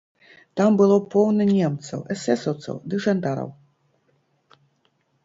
Там 0.59 0.71
было 0.81 0.95
поўна 1.15 1.45
немцаў, 1.49 1.99
эсэсаўцаў 2.15 2.75
ды 2.95 3.03
жандараў. 3.05 3.53